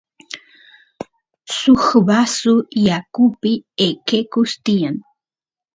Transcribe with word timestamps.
suk 1.57 1.83
vasu 2.07 2.53
yakupi 2.87 3.51
eqequs 3.87 4.51
tiyan 4.63 4.95